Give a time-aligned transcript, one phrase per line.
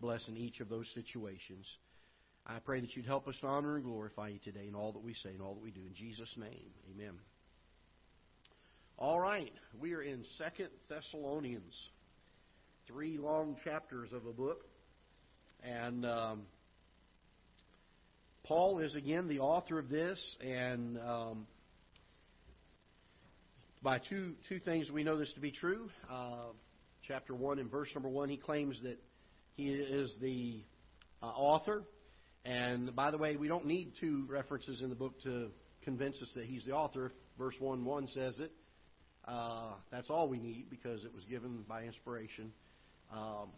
[0.00, 1.66] bless in each of those situations.
[2.46, 5.02] I pray that you'd help us to honor and glorify you today in all that
[5.02, 5.80] we say and all that we do.
[5.86, 7.14] In Jesus' name, amen.
[8.96, 11.74] All right, we are in Second Thessalonians,
[12.86, 14.64] three long chapters of a book,
[15.62, 16.42] and um,
[18.44, 21.46] Paul is again the author of this, and um,
[23.82, 25.90] by two two things we know this to be true.
[26.10, 26.46] Uh,
[27.06, 28.98] chapter one and verse number one, he claims that
[29.58, 30.60] he is the
[31.20, 31.82] uh, author.
[32.44, 35.48] And by the way, we don't need two references in the book to
[35.82, 37.10] convince us that he's the author.
[37.36, 38.52] Verse 1 1 says it.
[39.26, 42.52] Uh, that's all we need because it was given by inspiration.
[43.12, 43.48] Um,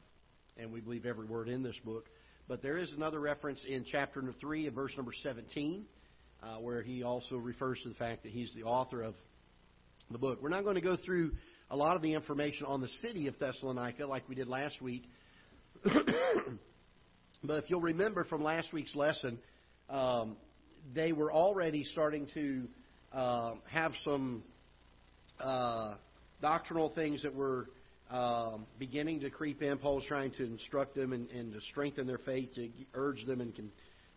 [0.57, 2.07] and we believe every word in this book.
[2.49, 5.85] But there is another reference in chapter 3 and verse number 17
[6.43, 9.15] uh, where he also refers to the fact that he's the author of
[10.11, 10.39] the book.
[10.41, 11.33] We're not going to go through
[11.71, 15.05] a lot of the information on the city of Thessalonica like we did last week.
[17.43, 19.39] but if you'll remember from last week's lesson,
[19.89, 20.37] um,
[20.95, 22.69] they were already starting to
[23.13, 24.43] uh, have some
[25.43, 25.95] uh,
[26.43, 27.69] doctrinal things that were
[28.11, 29.79] um, beginning to creep in.
[29.79, 33.41] Paul was trying to instruct them and, and to strengthen their faith, to urge them
[33.41, 33.71] and con-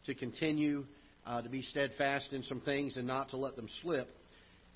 [0.05, 0.86] to continue
[1.25, 4.09] uh, to be steadfast in some things and not to let them slip.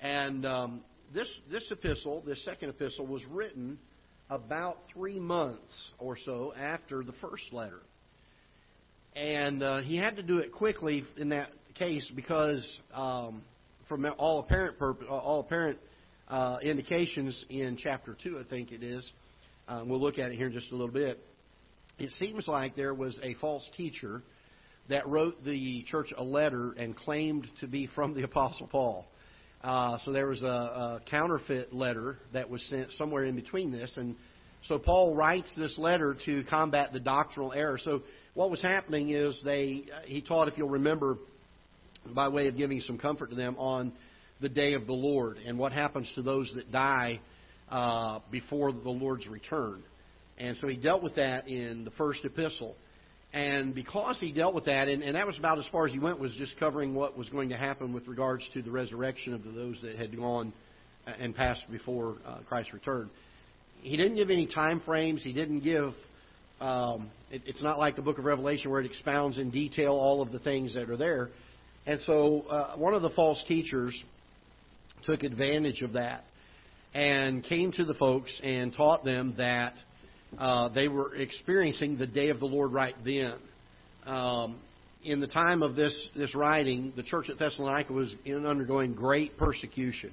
[0.00, 0.80] And um,
[1.12, 3.78] this this epistle, this second epistle, was written
[4.30, 7.80] about three months or so after the first letter.
[9.16, 13.42] And uh, he had to do it quickly in that case because, um,
[13.88, 15.78] from all apparent purpose, all apparent
[16.28, 19.10] uh, indications in chapter two, I think it is.
[19.66, 21.18] Uh, we'll look at it here in just a little bit.
[21.98, 24.22] It seems like there was a false teacher
[24.88, 29.06] that wrote the church a letter and claimed to be from the Apostle Paul.
[29.62, 33.92] Uh, so there was a, a counterfeit letter that was sent somewhere in between this,
[33.96, 34.14] and
[34.66, 37.78] so Paul writes this letter to combat the doctrinal error.
[37.82, 38.02] So
[38.34, 41.16] what was happening is they he taught, if you'll remember,
[42.14, 43.92] by way of giving some comfort to them on
[44.40, 47.20] the day of the Lord and what happens to those that die
[47.68, 49.82] uh, before the Lord's return.
[50.38, 52.76] And so he dealt with that in the first epistle.
[53.32, 55.98] And because he dealt with that, and, and that was about as far as he
[55.98, 59.44] went, was just covering what was going to happen with regards to the resurrection of
[59.44, 60.52] those that had gone
[61.18, 63.10] and passed before uh, Christ's return.
[63.80, 65.22] He didn't give any time frames.
[65.22, 65.92] He didn't give.
[66.60, 70.22] Um, it, it's not like the Book of Revelation where it expounds in detail all
[70.22, 71.28] of the things that are there.
[71.86, 73.98] And so, uh, one of the false teachers
[75.04, 76.24] took advantage of that
[76.94, 79.74] and came to the folks and taught them that
[80.36, 83.34] uh, they were experiencing the day of the Lord right then.
[84.04, 84.56] Um,
[85.04, 89.38] in the time of this, this writing, the church at Thessalonica was in undergoing great
[89.38, 90.12] persecution,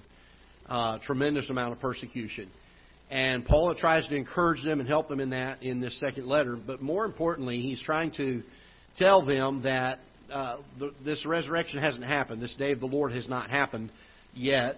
[0.67, 2.49] uh, tremendous amount of persecution.
[3.09, 6.55] And Paul tries to encourage them and help them in that in this second letter.
[6.55, 8.41] But more importantly, he's trying to
[8.97, 9.99] tell them that
[10.31, 12.41] uh, the, this resurrection hasn't happened.
[12.41, 13.91] This day of the Lord has not happened
[14.33, 14.77] yet.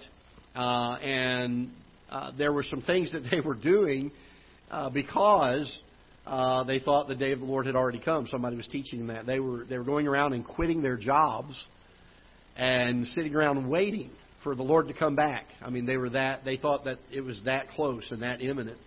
[0.56, 1.70] Uh, and
[2.10, 4.12] uh, there were some things that they were doing
[4.70, 5.80] uh, because
[6.26, 8.28] uh, they thought the day of the Lord had already come.
[8.28, 11.62] Somebody was teaching them that they were they were going around and quitting their jobs
[12.58, 14.10] and sitting around waiting
[14.44, 15.46] for the Lord to come back.
[15.62, 18.78] I mean, they were that they thought that it was that close and that imminent.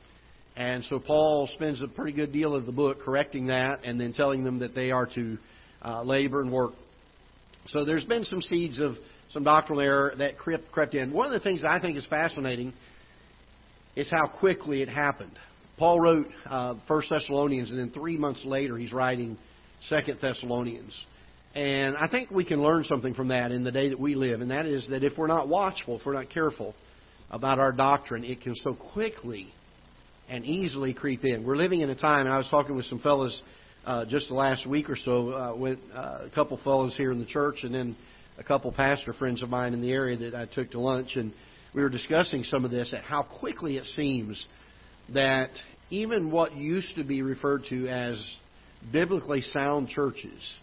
[0.57, 4.13] And so Paul spends a pretty good deal of the book correcting that and then
[4.13, 5.39] telling them that they are to
[5.83, 6.73] uh, labor and work.
[7.69, 8.97] So there's been some seeds of
[9.31, 11.13] some doctrinal error that crept, crept in.
[11.13, 12.73] One of the things I think is fascinating
[13.95, 15.39] is how quickly it happened.
[15.81, 19.39] Paul wrote uh, First Thessalonians, and then three months later he's writing
[19.89, 20.95] Second Thessalonians.
[21.55, 24.43] And I think we can learn something from that in the day that we live,
[24.43, 26.75] and that is that if we're not watchful, if we're not careful
[27.31, 29.49] about our doctrine, it can so quickly
[30.29, 31.47] and easily creep in.
[31.47, 33.43] We're living in a time, and I was talking with some fellows
[33.87, 37.19] uh, just the last week or so, uh, with uh, a couple fellows here in
[37.19, 37.97] the church, and then
[38.37, 41.33] a couple pastor friends of mine in the area that I took to lunch, and
[41.75, 44.45] we were discussing some of this at how quickly it seems
[45.15, 45.51] that
[45.91, 48.25] even what used to be referred to as
[48.93, 50.55] biblically sound churches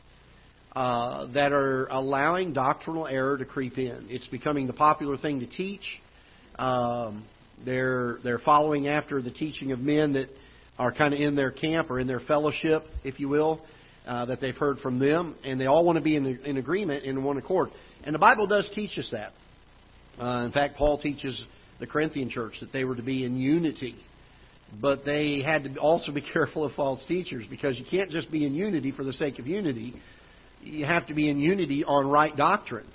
[0.76, 4.08] uh, that are allowing doctrinal error to creep in.
[4.10, 6.02] It's becoming the popular thing to teach.
[6.58, 7.26] Um,
[7.66, 10.30] they're they're following after the teaching of men that
[10.78, 13.62] are kind of in their camp or in their fellowship, if you will,
[14.06, 17.04] uh, that they've heard from them, and they all want to be in, in agreement
[17.04, 17.70] in one accord.
[18.04, 19.32] And the Bible does teach us that.
[20.24, 21.44] Uh, in fact, Paul teaches
[21.80, 23.96] the Corinthian church that they were to be in unity.
[24.82, 28.46] But they had to also be careful of false teachers because you can't just be
[28.46, 29.94] in unity for the sake of unity.
[30.62, 32.88] You have to be in unity on right doctrine.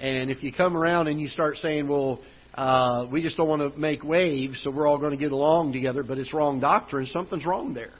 [0.00, 2.20] And if you come around and you start saying, well,
[2.54, 5.72] uh, we just don't want to make waves, so we're all going to get along
[5.72, 7.92] together, but it's wrong doctrine, something's wrong there.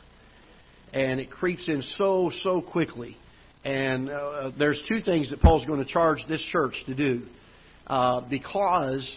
[0.92, 3.16] and it creeps in so, so quickly.
[3.64, 7.22] And uh, there's two things that Paul's going to charge this church to do.
[7.86, 9.10] Uh, because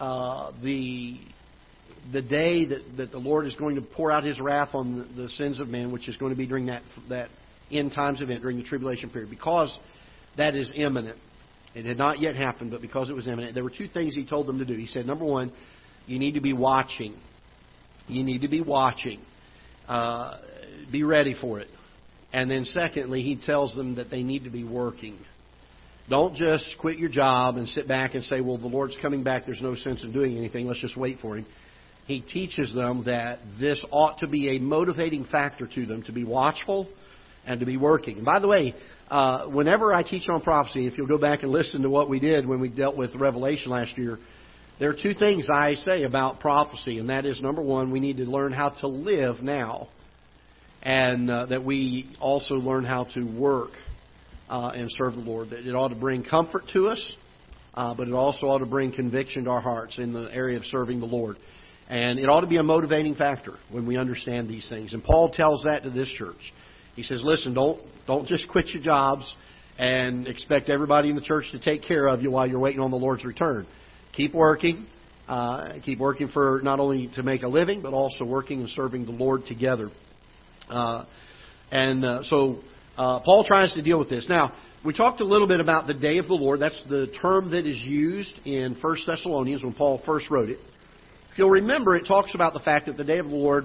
[0.00, 1.18] uh, the
[2.12, 5.22] the day that, that the Lord is going to pour out His wrath on the,
[5.22, 7.28] the sins of men, which is going to be during that that
[7.70, 9.76] end times event during the tribulation period, because
[10.36, 11.16] that is imminent.
[11.74, 14.26] It had not yet happened, but because it was imminent, there were two things He
[14.26, 14.74] told them to do.
[14.74, 15.52] He said, number one,
[16.06, 17.16] you need to be watching.
[18.06, 19.20] You need to be watching.
[19.88, 20.38] Uh,
[20.92, 21.68] be ready for it.
[22.32, 25.18] And then, secondly, he tells them that they need to be working.
[26.10, 29.46] Don't just quit your job and sit back and say, well, the Lord's coming back.
[29.46, 30.66] There's no sense in doing anything.
[30.66, 31.46] Let's just wait for him.
[32.06, 36.24] He teaches them that this ought to be a motivating factor to them to be
[36.24, 36.88] watchful
[37.46, 38.16] and to be working.
[38.16, 38.74] And by the way,
[39.08, 42.20] uh, whenever I teach on prophecy, if you'll go back and listen to what we
[42.20, 44.18] did when we dealt with Revelation last year,
[44.80, 48.16] there are two things I say about prophecy, and that is number one, we need
[48.16, 49.88] to learn how to live now,
[50.82, 53.70] and uh, that we also learn how to work
[54.48, 55.50] uh, and serve the Lord.
[55.50, 57.16] That it ought to bring comfort to us,
[57.74, 60.64] uh, but it also ought to bring conviction to our hearts in the area of
[60.64, 61.36] serving the Lord.
[61.88, 64.94] And it ought to be a motivating factor when we understand these things.
[64.94, 66.52] And Paul tells that to this church.
[66.96, 69.34] He says, "Listen, don't don't just quit your jobs
[69.78, 72.90] and expect everybody in the church to take care of you while you're waiting on
[72.90, 73.66] the Lord's return."
[74.16, 74.86] keep working.
[75.28, 79.06] Uh, keep working for not only to make a living, but also working and serving
[79.06, 79.90] the Lord together.
[80.68, 81.04] Uh,
[81.70, 82.58] and uh, so
[82.96, 84.26] uh, Paul tries to deal with this.
[84.28, 84.52] Now,
[84.84, 86.60] we talked a little bit about the day of the Lord.
[86.60, 90.58] That's the term that is used in 1 Thessalonians when Paul first wrote it.
[91.34, 93.64] If you'll remember, it talks about the fact that the day of the Lord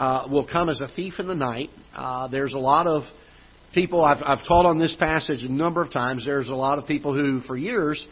[0.00, 1.70] uh, will come as a thief in the night.
[1.94, 3.04] Uh, there's a lot of
[3.72, 6.24] people, I've, I've taught on this passage a number of times.
[6.24, 8.04] There's a lot of people who, for years,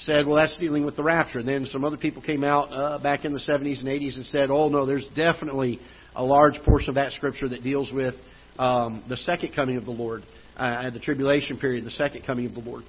[0.00, 1.38] said, well, that's dealing with the rapture.
[1.38, 4.26] And then some other people came out uh, back in the 70s and 80s and
[4.26, 5.80] said, oh, no, there's definitely
[6.14, 8.12] a large portion of that scripture that deals with
[8.58, 10.24] um, the second coming of the Lord,
[10.58, 12.84] uh, the tribulation period, the second coming of the Lord.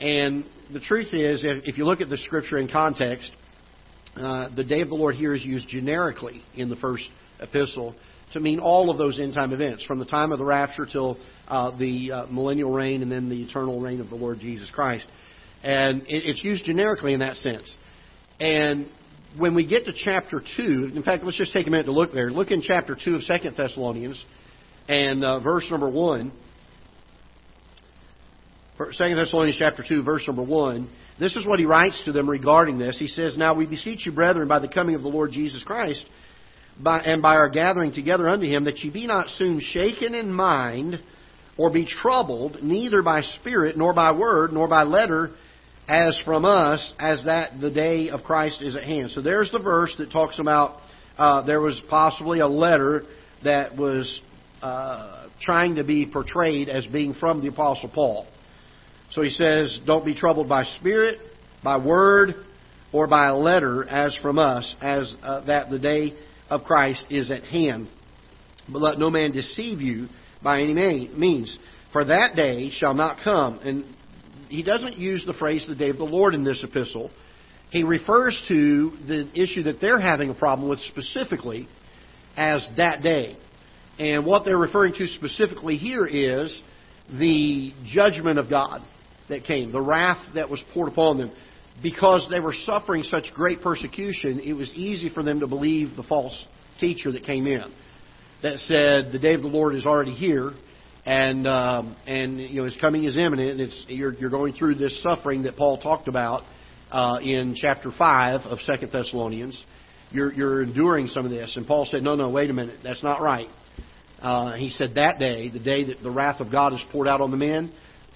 [0.00, 3.30] And the truth is, if, if you look at the scripture in context,
[4.16, 7.08] uh, the day of the Lord here is used generically in the first
[7.40, 7.94] epistle
[8.32, 11.18] to mean all of those end time events, from the time of the rapture till
[11.48, 15.08] uh, the uh, millennial reign and then the eternal reign of the Lord Jesus Christ.
[15.62, 17.72] And it's used generically in that sense.
[18.40, 18.88] And
[19.38, 22.12] when we get to chapter 2, in fact, let's just take a minute to look
[22.12, 22.30] there.
[22.30, 24.22] Look in chapter 2 of 2 Thessalonians
[24.88, 26.32] and uh, verse number 1.
[28.86, 30.88] 2 Thessalonians chapter 2, verse number 1.
[31.20, 32.98] This is what he writes to them regarding this.
[32.98, 36.04] He says, Now we beseech you, brethren, by the coming of the Lord Jesus Christ,
[36.80, 40.32] by, and by our gathering together unto him, that ye be not soon shaken in
[40.32, 41.00] mind,
[41.56, 45.30] or be troubled, neither by spirit, nor by word, nor by letter,
[45.88, 49.10] as from us, as that the day of Christ is at hand.
[49.10, 50.80] So there's the verse that talks about
[51.18, 53.04] uh, there was possibly a letter
[53.44, 54.20] that was
[54.62, 58.26] uh, trying to be portrayed as being from the Apostle Paul.
[59.12, 61.18] So he says, Don't be troubled by spirit,
[61.62, 62.34] by word,
[62.92, 66.14] or by letter as from us, as uh, that the day
[66.50, 67.88] of Christ is at hand.
[68.68, 70.08] But let no man deceive you
[70.42, 71.56] by any means.
[71.92, 73.58] For that day shall not come.
[73.58, 73.84] And
[74.48, 77.10] he doesn't use the phrase the day of the Lord in this epistle.
[77.70, 81.68] He refers to the issue that they're having a problem with specifically
[82.36, 83.36] as that day.
[83.98, 86.62] And what they're referring to specifically here is
[87.10, 88.82] the judgment of God
[89.32, 91.32] that came, the wrath that was poured upon them.
[91.82, 96.02] Because they were suffering such great persecution, it was easy for them to believe the
[96.02, 96.44] false
[96.78, 97.72] teacher that came in
[98.42, 100.52] that said, The day of the Lord is already here
[101.04, 103.52] and um, and you know his coming is imminent.
[103.52, 106.42] and It's you're you're going through this suffering that Paul talked about
[106.90, 109.62] uh, in chapter five of Second Thessalonians.
[110.10, 113.02] You're you're enduring some of this, and Paul said, "No, no, wait a minute, that's
[113.02, 113.48] not right."
[114.20, 117.20] Uh, he said that day, the day that the wrath of God is poured out
[117.20, 117.72] on the men,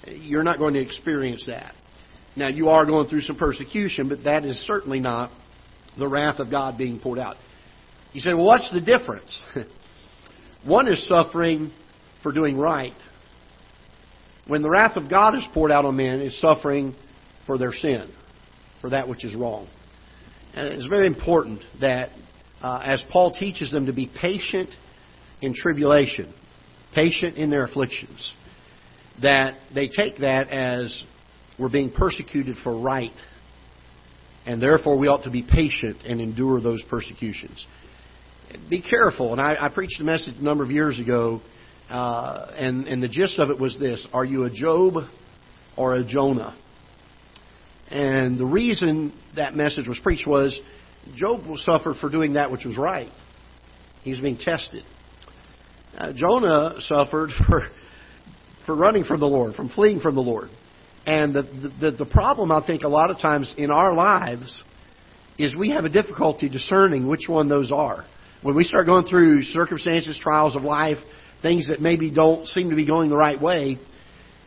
[0.06, 1.74] you're not going to experience that.
[2.36, 5.30] Now you are going through some persecution, but that is certainly not
[5.98, 7.36] the wrath of God being poured out.
[8.12, 9.42] He said, "Well, what's the difference?"
[10.64, 11.72] One is suffering
[12.22, 12.92] for doing right.
[14.46, 16.94] When the wrath of God is poured out on men, it's suffering
[17.46, 18.10] for their sin,
[18.80, 19.68] for that which is wrong.
[20.54, 22.10] And it's very important that,
[22.62, 24.70] uh, as Paul teaches them to be patient
[25.40, 26.32] in tribulation,
[26.94, 28.34] patient in their afflictions,
[29.22, 31.02] that they take that as
[31.58, 33.12] we're being persecuted for right.
[34.44, 37.66] And therefore, we ought to be patient and endure those persecutions.
[38.70, 39.32] Be careful.
[39.32, 41.40] And I, I preached a message a number of years ago
[41.88, 44.94] uh, and, and the gist of it was this Are you a Job
[45.76, 46.56] or a Jonah?
[47.88, 50.58] And the reason that message was preached was
[51.14, 53.10] Job suffered for doing that which was right.
[54.02, 54.82] He was being tested.
[55.96, 57.62] Uh, Jonah suffered for
[58.66, 60.50] for running from the Lord, from fleeing from the Lord.
[61.06, 61.42] And the,
[61.80, 64.62] the, the problem, I think, a lot of times in our lives
[65.38, 68.04] is we have a difficulty discerning which one those are.
[68.42, 70.98] When we start going through circumstances, trials of life,
[71.42, 73.78] things that maybe don't seem to be going the right way,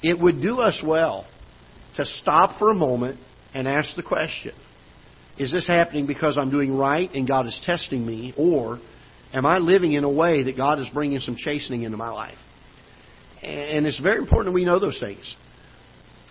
[0.03, 1.25] it would do us well
[1.95, 3.19] to stop for a moment
[3.53, 4.53] and ask the question
[5.37, 8.79] Is this happening because I'm doing right and God is testing me, or
[9.33, 12.37] am I living in a way that God is bringing some chastening into my life?
[13.41, 15.35] And it's very important that we know those things.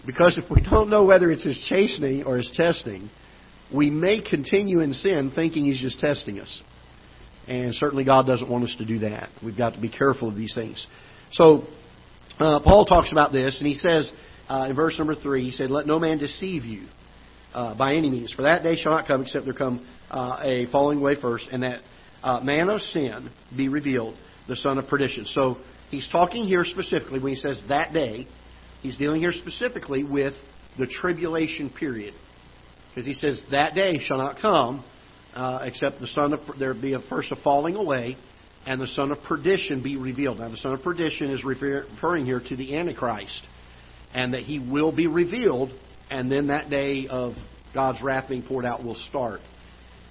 [0.07, 3.11] Because if we don't know whether it's His chastening or His testing,
[3.75, 6.63] we may continue in sin thinking He's just testing us.
[7.47, 9.31] And certainly God doesn't want us to do that.
[9.43, 10.87] We've got to be careful of these things.
[11.33, 11.65] So,
[12.39, 14.11] uh, Paul talks about this, and he says
[14.49, 16.87] uh, in verse number 3, he said, Let no man deceive you
[17.55, 20.67] uh, by any means, for that day shall not come except there come uh, a
[20.71, 21.81] falling away first, and that
[22.23, 24.15] uh, man of sin be revealed,
[24.47, 25.25] the son of perdition.
[25.27, 25.57] So,
[25.91, 28.27] he's talking here specifically when he says that day,
[28.83, 30.35] he's dealing here specifically with
[30.79, 32.15] the tribulation period.
[32.91, 34.85] Because he says, That day shall not come
[35.35, 38.17] uh, except the son of there be a first a falling away,
[38.67, 40.39] and the son of perdition be revealed.
[40.39, 43.47] Now, the son of perdition is referring here to the Antichrist,
[44.13, 45.71] and that he will be revealed,
[46.11, 47.35] and then that day of
[47.75, 49.41] God's wrath being poured out will start,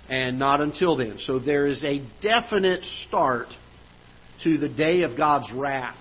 [0.10, 1.17] and not until then.
[1.19, 3.48] So there is a definite start
[4.44, 5.98] to the day of God's wrath,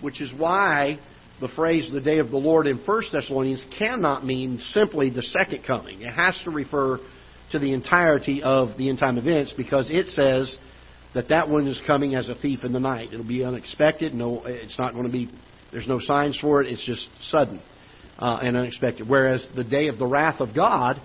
[0.00, 0.98] which is why
[1.40, 5.64] the phrase the day of the Lord in 1 Thessalonians cannot mean simply the second
[5.66, 6.00] coming.
[6.02, 6.98] It has to refer
[7.52, 10.56] to the entirety of the end time events because it says
[11.14, 13.10] that that one is coming as a thief in the night.
[13.12, 14.14] It'll be unexpected.
[14.14, 15.30] No, it's not going to be.
[15.72, 16.70] There's no signs for it.
[16.70, 17.60] It's just sudden
[18.18, 19.08] uh, and unexpected.
[19.08, 21.00] Whereas the day of the wrath of God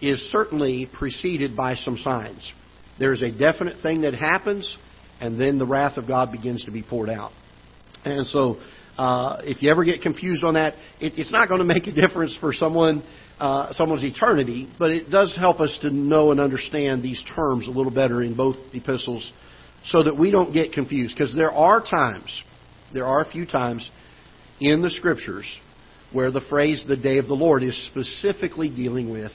[0.00, 2.52] is certainly preceded by some signs.
[2.98, 4.76] There is a definite thing that happens,
[5.20, 7.32] and then the wrath of God begins to be poured out.
[8.04, 8.56] And so,
[8.98, 11.92] uh, if you ever get confused on that, it, it's not going to make a
[11.92, 13.04] difference for someone
[13.40, 17.70] uh, someone's eternity, but it does help us to know and understand these terms a
[17.70, 19.32] little better in both epistles
[19.86, 21.14] so that we don't get confused.
[21.16, 22.42] Because there are times,
[22.92, 23.90] there are a few times
[24.60, 25.46] in the Scriptures
[26.12, 29.32] where the phrase the day of the Lord is specifically dealing with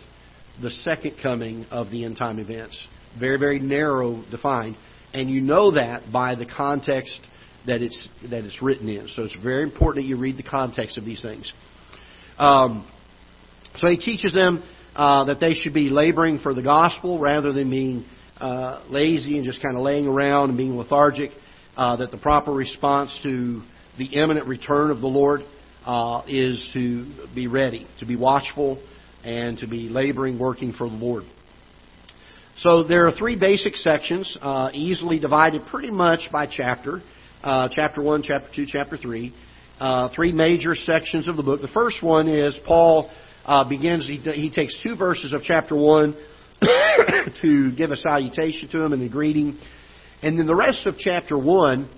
[0.61, 2.85] the second coming of the end time events.
[3.19, 4.75] Very, very narrow defined.
[5.15, 7.21] And you know that by the context
[7.65, 9.07] that it's, that it's written in.
[9.07, 11.51] So it's very important that you read the context of these things.
[12.37, 12.85] Um,
[13.77, 14.61] so he teaches them
[14.93, 18.05] uh, that they should be laboring for the gospel rather than being
[18.41, 21.31] uh, lazy and just kind of laying around and being lethargic.
[21.77, 23.61] Uh, that the proper response to
[23.97, 25.41] the imminent return of the Lord
[25.85, 28.81] uh, is to be ready, to be watchful,
[29.23, 31.23] and to be laboring, working for the Lord.
[32.57, 37.01] So there are three basic sections, uh, easily divided pretty much by chapter.
[37.43, 39.33] Uh, chapter 1, chapter 2, chapter 3.
[40.15, 41.59] three major sections of the book.
[41.59, 43.11] The first one is Paul
[43.45, 46.15] uh, begins, he, he takes two verses of chapter 1
[47.41, 49.59] to give a salutation to him and a greeting.
[50.23, 51.89] And then the rest of chapter 1,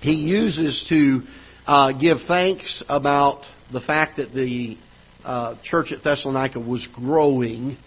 [0.00, 1.22] he uses to
[1.66, 3.40] uh, give thanks about
[3.72, 4.76] the fact that the
[5.24, 7.78] uh, church at Thessalonica was growing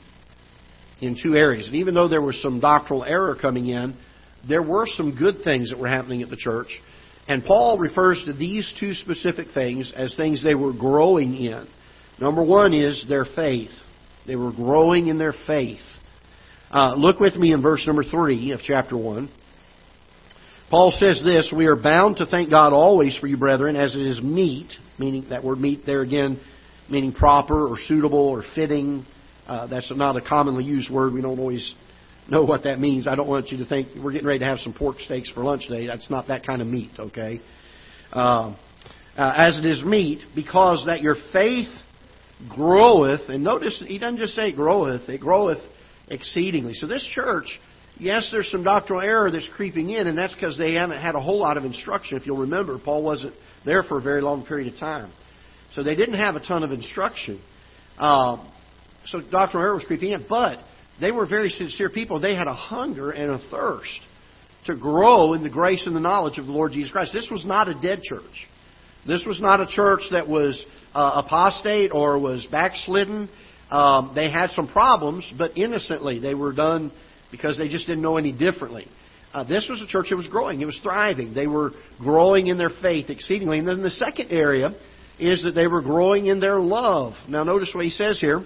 [1.01, 1.67] in two areas.
[1.67, 3.95] And even though there was some doctrinal error coming in,
[4.47, 6.79] there were some good things that were happening at the church.
[7.27, 11.67] And Paul refers to these two specific things as things they were growing in.
[12.19, 13.71] Number one is their faith.
[14.27, 15.79] They were growing in their faith.
[16.69, 19.29] Uh, look with me in verse number 3 of chapter 1.
[20.69, 24.01] Paul says this We are bound to thank God always for you, brethren, as it
[24.01, 26.39] is meet, meaning that word meet there again,
[26.89, 29.05] meaning proper or suitable or fitting.
[29.47, 31.13] Uh, that's not a commonly used word.
[31.13, 31.73] We don't always
[32.29, 33.07] know what that means.
[33.07, 35.43] I don't want you to think we're getting ready to have some pork steaks for
[35.43, 35.87] lunch today.
[35.87, 37.41] That's not that kind of meat, okay?
[38.11, 38.55] Uh,
[39.17, 41.69] uh, as it is meat, because that your faith
[42.49, 45.59] groweth, and notice he doesn't just say groweth, it groweth
[46.07, 46.73] exceedingly.
[46.73, 47.59] So this church,
[47.97, 51.19] yes, there's some doctrinal error that's creeping in, and that's because they haven't had a
[51.19, 52.17] whole lot of instruction.
[52.17, 53.33] If you'll remember, Paul wasn't
[53.65, 55.11] there for a very long period of time.
[55.73, 57.41] So they didn't have a ton of instruction.
[57.97, 58.51] Um,
[59.05, 60.59] so doctrinal error was creeping in, but
[60.99, 62.19] they were very sincere people.
[62.19, 63.99] They had a hunger and a thirst
[64.65, 67.11] to grow in the grace and the knowledge of the Lord Jesus Christ.
[67.13, 68.47] This was not a dead church.
[69.07, 73.29] This was not a church that was uh, apostate or was backslidden.
[73.71, 76.19] Um, they had some problems, but innocently.
[76.19, 76.91] They were done
[77.31, 78.87] because they just didn't know any differently.
[79.33, 80.61] Uh, this was a church that was growing.
[80.61, 81.33] It was thriving.
[81.33, 83.59] They were growing in their faith exceedingly.
[83.59, 84.75] And then the second area
[85.19, 87.13] is that they were growing in their love.
[87.29, 88.43] Now, notice what he says here.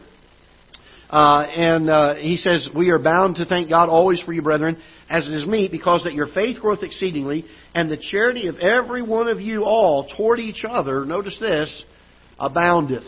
[1.10, 4.78] Uh, and uh, he says, We are bound to thank God always for you, brethren,
[5.10, 9.02] as it is meet, because that your faith groweth exceedingly, and the charity of every
[9.02, 11.86] one of you all toward each other, notice this,
[12.40, 13.06] aboundeth.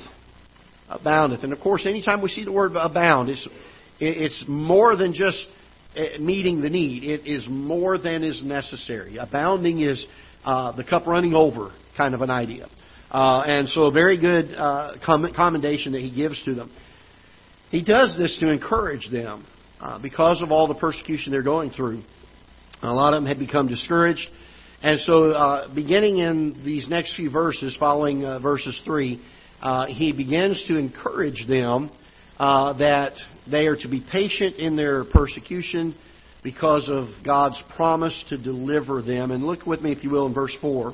[0.89, 1.43] Aboundeth.
[1.43, 3.47] And of course, anytime we see the word abound, it's,
[3.99, 5.47] it's more than just
[5.95, 7.03] uh, meeting the need.
[7.03, 9.17] It is more than is necessary.
[9.17, 10.05] Abounding is
[10.45, 12.69] uh, the cup running over kind of an idea.
[13.09, 16.71] Uh, and so a very good uh, commendation that he gives to them.
[17.69, 19.45] He does this to encourage them
[19.81, 22.01] uh, because of all the persecution they're going through.
[22.81, 24.27] A lot of them had become discouraged.
[24.81, 29.21] And so, uh, beginning in these next few verses, following uh, verses 3,
[29.61, 31.91] uh, he begins to encourage them
[32.37, 33.13] uh, that
[33.49, 35.95] they are to be patient in their persecution
[36.43, 39.31] because of God's promise to deliver them.
[39.31, 40.93] And look with me, if you will, in verse 4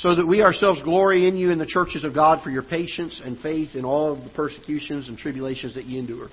[0.00, 3.20] so that we ourselves glory in you in the churches of God for your patience
[3.24, 6.28] and faith in all of the persecutions and tribulations that ye endure,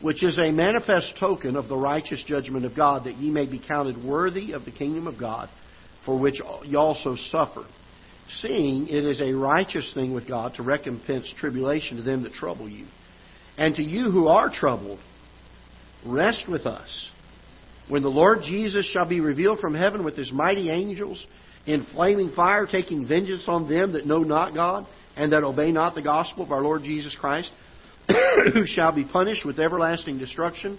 [0.00, 3.62] which is a manifest token of the righteous judgment of God, that ye may be
[3.66, 5.50] counted worthy of the kingdom of God,
[6.06, 7.66] for which ye also suffer.
[8.40, 12.68] Seeing it is a righteous thing with God to recompense tribulation to them that trouble
[12.68, 12.86] you.
[13.58, 15.00] And to you who are troubled,
[16.06, 17.10] rest with us.
[17.88, 21.26] When the Lord Jesus shall be revealed from heaven with his mighty angels,
[21.68, 25.94] in flaming fire, taking vengeance on them that know not God and that obey not
[25.94, 27.50] the gospel of our Lord Jesus Christ,
[28.54, 30.78] who shall be punished with everlasting destruction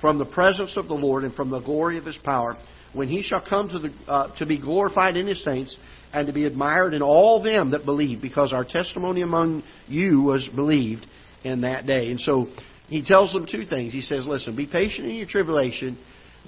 [0.00, 2.56] from the presence of the Lord and from the glory of his power,
[2.94, 5.76] when he shall come to, the, uh, to be glorified in his saints
[6.14, 10.48] and to be admired in all them that believe, because our testimony among you was
[10.54, 11.06] believed
[11.44, 12.10] in that day.
[12.10, 12.46] And so
[12.88, 13.92] he tells them two things.
[13.92, 15.98] He says, Listen, be patient in your tribulation.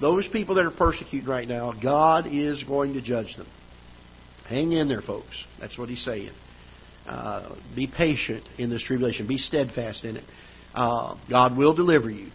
[0.01, 3.45] Those people that are persecuted right now, God is going to judge them.
[4.47, 5.43] Hang in there, folks.
[5.59, 6.31] That's what he's saying.
[7.07, 9.27] Uh, be patient in this tribulation.
[9.27, 10.23] Be steadfast in it.
[10.73, 12.29] Uh, God will deliver you.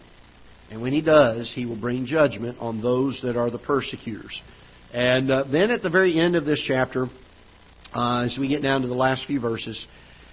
[0.71, 4.39] And when he does, he will bring judgment on those that are the persecutors.
[4.93, 7.07] And uh, then at the very end of this chapter,
[7.93, 9.83] uh, as we get down to the last few verses,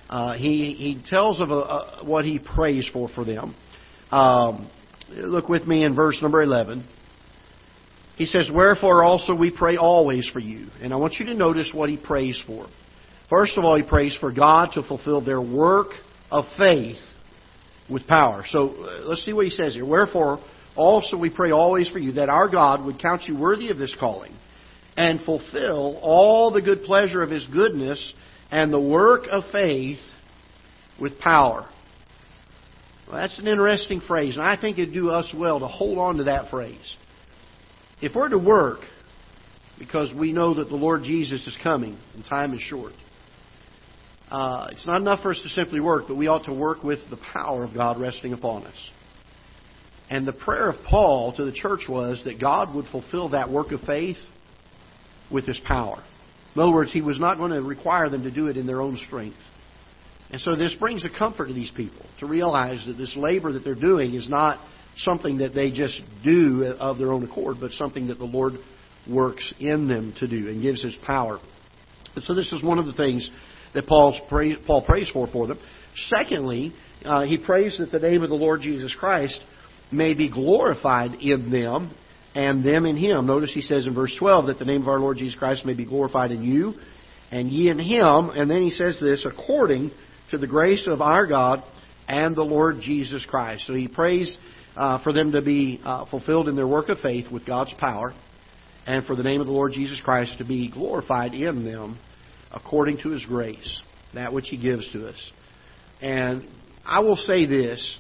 [0.09, 3.55] uh, he, he tells of a, what he prays for for them.
[4.11, 4.71] Um,
[5.11, 6.87] look with me in verse number 11.
[8.17, 10.69] He says, Wherefore also we pray always for you.
[10.81, 12.67] And I want you to notice what he prays for.
[13.29, 15.89] First of all, he prays for God to fulfill their work
[16.31, 16.99] of faith
[17.91, 18.45] with power.
[18.49, 19.87] So uh, let's see what he says here.
[19.87, 20.41] Wherefore
[20.75, 23.95] also we pray always for you that our God would count you worthy of this
[23.99, 24.33] calling
[24.97, 28.15] and fulfill all the good pleasure of his goodness
[28.51, 29.99] and the work of faith
[31.01, 31.69] with power.
[33.07, 36.17] Well, that's an interesting phrase, and I think it'd do us well to hold on
[36.17, 36.97] to that phrase.
[38.01, 38.81] If we're to work,
[39.79, 42.93] because we know that the Lord Jesus is coming and time is short,
[44.31, 46.99] uh, it's not enough for us to simply work, but we ought to work with
[47.11, 48.91] the power of God resting upon us.
[50.11, 53.73] And the prayer of Paul to the church was that God would fulfill that work
[53.73, 54.19] of faith
[55.33, 56.03] with his power.
[56.55, 58.81] In other words, he was not going to require them to do it in their
[58.81, 59.37] own strength.
[60.31, 63.65] And so this brings a comfort to these people to realize that this labor that
[63.65, 64.59] they're doing is not
[64.99, 68.55] something that they just do of their own accord, but something that the Lord
[69.09, 71.39] works in them to do and gives His power.
[72.15, 73.31] And so this is one of the things
[73.75, 74.19] that Paul's
[74.67, 75.59] Paul prays for for them.
[76.09, 76.73] Secondly,
[77.05, 79.41] uh, he prays that the name of the Lord Jesus Christ
[79.93, 81.95] may be glorified in them
[82.35, 83.27] and them in Him.
[83.27, 85.75] Notice he says in verse 12 that the name of our Lord Jesus Christ may
[85.75, 86.75] be glorified in you
[87.31, 88.31] and ye in Him.
[88.31, 89.91] And then he says this, according
[90.31, 91.63] to the grace of our God
[92.09, 93.67] and the Lord Jesus Christ.
[93.67, 94.37] So he prays
[94.77, 98.15] uh, for them to be uh, fulfilled in their work of faith with God's power,
[98.87, 101.99] and for the name of the Lord Jesus Christ to be glorified in them
[102.53, 103.83] according to His grace,
[104.15, 105.33] that which He gives to us.
[106.01, 106.47] And
[106.85, 107.99] I will say this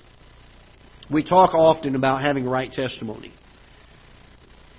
[1.10, 3.32] we talk often about having right testimony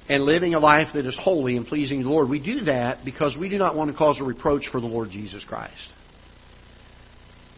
[0.09, 2.29] and living a life that is holy and pleasing to the Lord.
[2.29, 5.09] We do that because we do not want to cause a reproach for the Lord
[5.09, 5.89] Jesus Christ.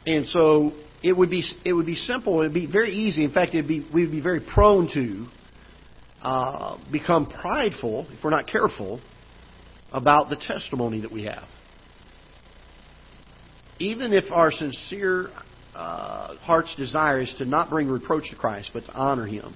[0.06, 2.42] And so it would be it would be simple.
[2.42, 3.24] It would be very easy.
[3.24, 5.28] In fact, it'd be we would be very prone to
[6.22, 9.00] uh, become prideful if we're not careful
[9.92, 11.48] about the testimony that we have.
[13.80, 15.30] Even if our sincere
[15.74, 19.56] uh, heart's desire is to not bring reproach to Christ, but to honor Him,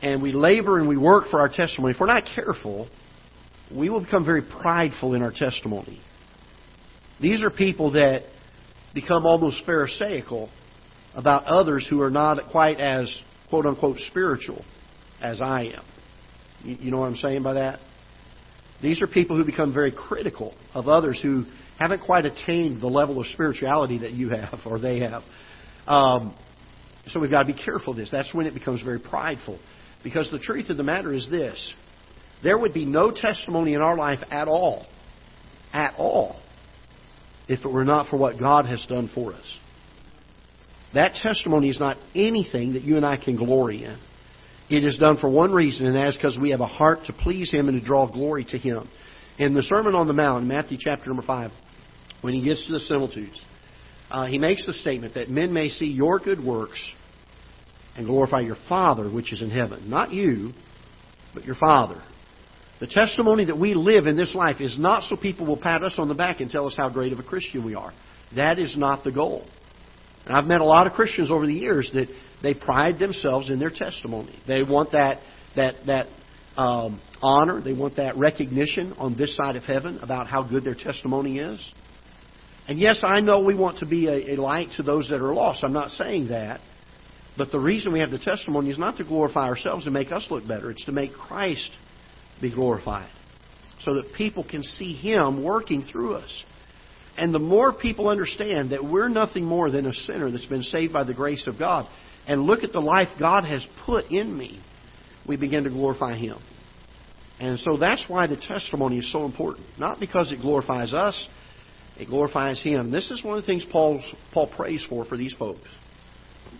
[0.00, 2.88] and we labor and we work for our testimony, if we're not careful,
[3.74, 6.00] we will become very prideful in our testimony.
[7.20, 8.22] These are people that
[8.96, 10.48] become almost Pharisaical
[11.14, 14.64] about others who are not quite as quote unquote spiritual
[15.20, 15.84] as I am.
[16.64, 17.78] You, know what I'm saying by that?
[18.82, 21.44] These are people who become very critical of others who
[21.78, 25.22] haven't quite attained the level of spirituality that you have or they have.
[25.86, 26.34] Um,
[27.08, 28.10] So we've got to be careful of this.
[28.10, 29.58] That's when it becomes very prideful.
[30.02, 31.74] Because the truth of the matter is this
[32.42, 34.86] there would be no testimony in our life at all,
[35.72, 36.40] at all,
[37.48, 39.58] if it were not for what God has done for us.
[40.94, 43.98] That testimony is not anything that you and I can glory in.
[44.68, 47.12] It is done for one reason, and that is because we have a heart to
[47.12, 48.88] please Him and to draw glory to Him.
[49.38, 51.50] In the Sermon on the Mount, Matthew chapter number 5,
[52.22, 53.44] when he gets to the similitudes,
[54.10, 56.80] uh, he makes the statement that men may see your good works
[57.96, 59.88] and glorify your Father which is in heaven.
[59.90, 60.52] Not you,
[61.34, 62.02] but your Father.
[62.78, 65.94] The testimony that we live in this life is not so people will pat us
[65.98, 67.92] on the back and tell us how great of a Christian we are.
[68.34, 69.46] That is not the goal.
[70.26, 72.08] And I've met a lot of Christians over the years that
[72.42, 74.38] they pride themselves in their testimony.
[74.46, 75.20] They want that
[75.54, 76.06] that that
[76.56, 77.62] um, honor.
[77.62, 81.72] They want that recognition on this side of heaven about how good their testimony is.
[82.68, 85.32] And yes, I know we want to be a, a light to those that are
[85.32, 85.62] lost.
[85.62, 86.60] I'm not saying that.
[87.38, 90.26] But the reason we have the testimony is not to glorify ourselves and make us
[90.30, 90.70] look better.
[90.70, 91.70] It's to make Christ
[92.40, 93.10] be glorified.
[93.80, 96.44] So that people can see Him working through us.
[97.18, 100.92] And the more people understand that we're nothing more than a sinner that's been saved
[100.92, 101.88] by the grace of God,
[102.26, 104.60] and look at the life God has put in me,
[105.26, 106.38] we begin to glorify Him.
[107.38, 109.66] And so that's why the testimony is so important.
[109.78, 111.28] Not because it glorifies us,
[111.98, 112.90] it glorifies Him.
[112.90, 115.68] This is one of the things Paul's, Paul prays for for these folks.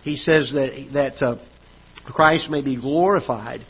[0.03, 1.37] He says that, that uh,
[2.05, 3.61] Christ may be glorified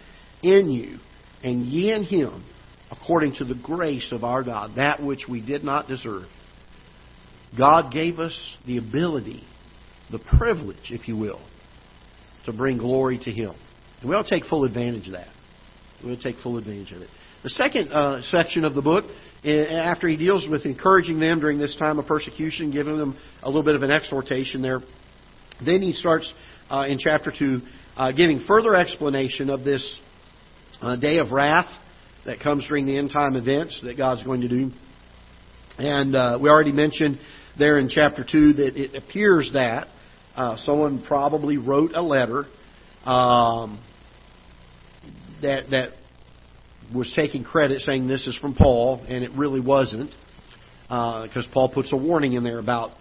[0.43, 0.99] in you,
[1.43, 2.43] and ye in Him,
[2.91, 6.25] according to the grace of our God, that which we did not deserve.
[7.57, 9.43] God gave us the ability,
[10.11, 11.41] the privilege, if you will,
[12.45, 13.53] to bring glory to Him.
[14.01, 15.29] And we ought to take full advantage of that.
[16.03, 17.09] We ought to take full advantage of it.
[17.43, 19.05] The second uh, section of the book,
[19.45, 23.63] after he deals with encouraging them during this time of persecution, giving them a little
[23.63, 24.81] bit of an exhortation there,
[25.63, 26.31] then he starts
[26.69, 27.61] uh, in chapter 2
[27.95, 29.97] uh, giving further explanation of this
[30.81, 31.69] uh, day of wrath
[32.25, 34.71] that comes during the end time events that God's going to do.
[35.77, 37.19] And uh, we already mentioned
[37.57, 39.87] there in chapter 2 that it appears that
[40.35, 42.45] uh, someone probably wrote a letter
[43.05, 43.79] um,
[45.41, 45.89] that that
[46.93, 50.11] was taking credit saying this is from Paul, and it really wasn't,
[50.83, 52.91] because uh, Paul puts a warning in there about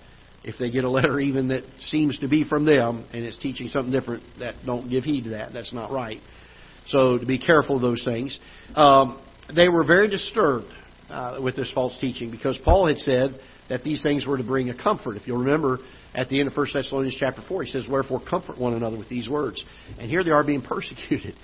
[0.44, 3.68] if they get a letter even that seems to be from them and it's teaching
[3.68, 5.52] something different, that don't give heed to that.
[5.52, 6.20] That's not right.
[6.88, 8.38] So to be careful of those things.
[8.74, 9.20] Um,
[9.54, 10.66] they were very disturbed
[11.10, 14.70] uh, with this false teaching because Paul had said that these things were to bring
[14.70, 15.16] a comfort.
[15.16, 15.78] If you'll remember
[16.14, 19.08] at the end of 1 Thessalonians chapter 4, he says, Wherefore comfort one another with
[19.08, 19.62] these words.
[19.98, 21.34] And here they are being persecuted.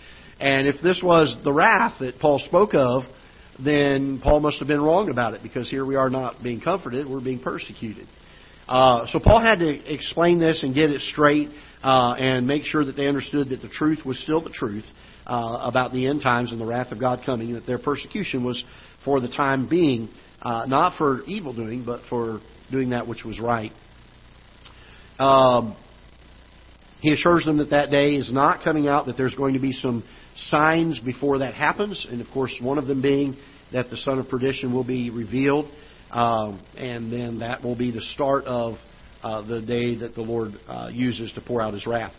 [0.40, 3.04] And if this was the wrath that Paul spoke of,
[3.62, 7.08] then Paul must have been wrong about it because here we are not being comforted,
[7.08, 8.08] we're being persecuted.
[8.66, 11.50] Uh, so Paul had to explain this and get it straight
[11.82, 14.84] uh, and make sure that they understood that the truth was still the truth
[15.26, 18.62] uh, about the end times and the wrath of God coming, that their persecution was
[19.04, 20.08] for the time being,
[20.40, 23.72] uh, not for evil doing, but for doing that which was right.
[25.18, 25.76] Um,
[27.00, 29.72] he assures them that that day is not coming out, that there's going to be
[29.72, 30.04] some
[30.48, 33.36] signs before that happens, and of course, one of them being
[33.72, 35.66] that the son of perdition will be revealed,
[36.10, 38.76] um, and then that will be the start of
[39.22, 42.12] uh, the day that the Lord uh, uses to pour out His wrath.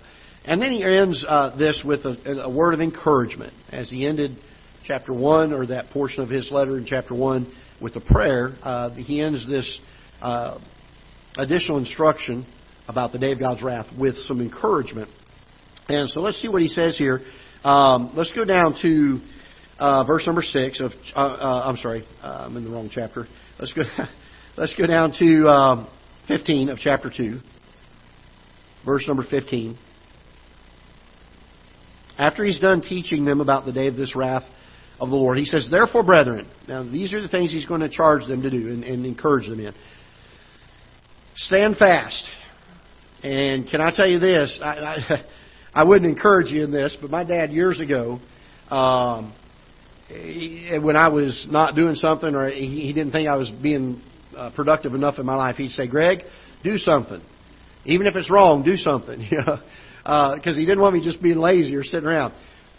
[0.46, 4.38] And then he ends uh, this with a, a, word of encouragement, as he ended
[4.86, 8.52] chapter one or that portion of his letter in chapter one with a prayer.
[8.62, 9.80] Uh, he ends this
[10.22, 10.60] uh,
[11.38, 12.46] additional instruction
[12.90, 15.10] about the day of God's wrath with some encouragement.
[15.88, 17.22] And so let's see what he says here.
[17.64, 19.20] Um, let's go down to
[19.80, 20.92] uh, verse number six of.
[21.16, 23.26] Uh, uh, I'm sorry, I'm in the wrong chapter.
[23.60, 23.84] Let's go.
[24.58, 25.88] let's go down to um,
[26.28, 27.40] 15 of chapter two,
[28.86, 29.78] verse number 15.
[32.18, 34.44] After he's done teaching them about the day of this wrath
[35.00, 37.90] of the Lord, he says, "Therefore, brethren." Now, these are the things he's going to
[37.90, 39.74] charge them to do and, and encourage them in.
[41.36, 42.24] Stand fast.
[43.24, 44.60] And can I tell you this?
[44.62, 45.26] I, I,
[45.82, 48.20] I wouldn't encourage you in this, but my dad years ago,
[48.70, 49.34] um,
[50.08, 54.02] he, when I was not doing something or he, he didn't think I was being
[54.36, 56.20] uh, productive enough in my life, he'd say, "Greg,
[56.64, 57.22] do something,
[57.86, 59.60] even if it's wrong, do something." You know,
[60.04, 62.34] because uh, he didn't want me just being lazy or sitting around.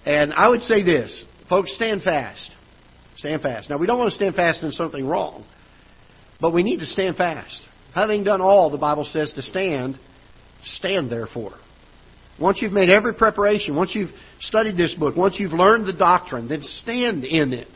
[0.04, 2.50] And I would say this, folks, stand fast,
[3.16, 3.70] stand fast.
[3.70, 5.44] Now we don't want to stand fast in something wrong,
[6.40, 7.60] but we need to stand fast.
[7.94, 9.98] Having done all, the Bible says to stand,
[10.64, 11.54] stand therefore.
[12.40, 14.10] Once you've made every preparation, once you've
[14.40, 17.68] studied this book, once you've learned the doctrine, then stand in it.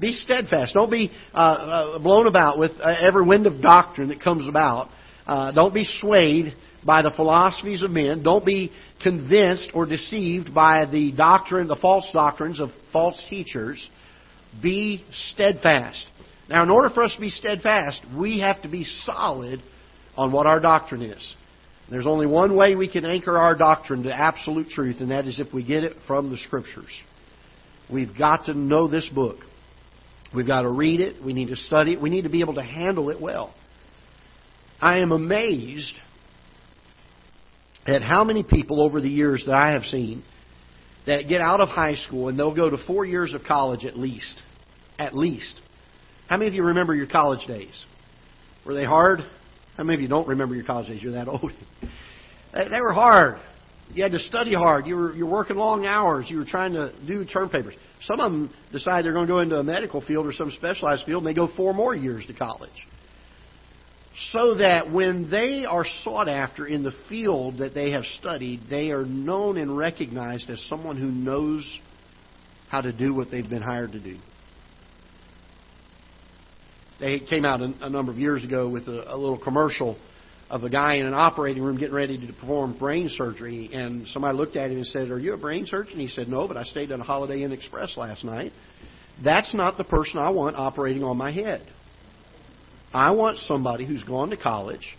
[0.00, 0.74] Be steadfast.
[0.74, 4.88] Don't be uh, uh, blown about with uh, every wind of doctrine that comes about.
[5.24, 8.22] Uh, don't be swayed by the philosophies of men.
[8.22, 13.88] Don't be convinced or deceived by the doctrine, the false doctrines of false teachers.
[14.62, 16.06] Be steadfast.
[16.48, 19.62] Now, in order for us to be steadfast, we have to be solid
[20.16, 21.36] on what our doctrine is.
[21.90, 25.38] There's only one way we can anchor our doctrine to absolute truth, and that is
[25.38, 26.90] if we get it from the Scriptures.
[27.90, 29.38] We've got to know this book.
[30.34, 31.22] We've got to read it.
[31.22, 32.00] We need to study it.
[32.00, 33.54] We need to be able to handle it well.
[34.80, 35.94] I am amazed
[37.86, 40.22] at how many people over the years that I have seen
[41.06, 43.98] that get out of high school and they'll go to four years of college at
[43.98, 44.40] least.
[44.98, 45.60] At least.
[46.28, 47.84] How many of you remember your college days?
[48.64, 49.20] Were they hard?
[49.76, 51.02] How many of you don't remember your college days?
[51.02, 51.50] You're that old.
[52.52, 53.38] they were hard.
[53.94, 54.86] You had to study hard.
[54.86, 56.26] You were you're working long hours.
[56.28, 57.74] You were trying to do term papers.
[58.02, 61.04] Some of them decide they're going to go into a medical field or some specialized
[61.04, 62.70] field, and they go four more years to college.
[64.32, 68.90] So that when they are sought after in the field that they have studied, they
[68.90, 71.64] are known and recognized as someone who knows
[72.68, 74.18] how to do what they've been hired to do.
[77.00, 79.98] They came out a, number of years ago with a, a little commercial
[80.48, 84.36] of a guy in an operating room getting ready to perform brain surgery, and somebody
[84.36, 86.62] looked at him and said, "Are you a brain surgeon?" He said, "No, but I
[86.64, 88.52] stayed at a Holiday Inn Express last night."
[89.24, 91.66] That's not the person I want operating on my head.
[92.92, 94.96] I want somebody who's gone to college.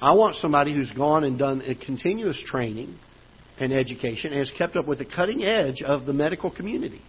[0.00, 2.98] I want somebody who's gone and done a continuous training
[3.58, 7.00] and education and has kept up with the cutting edge of the medical community.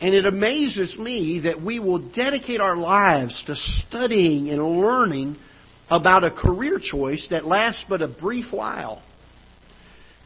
[0.00, 5.36] And it amazes me that we will dedicate our lives to studying and learning
[5.88, 9.02] about a career choice that lasts but a brief while.